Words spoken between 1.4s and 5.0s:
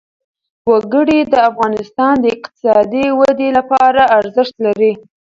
افغانستان د اقتصادي ودې لپاره ارزښت لري.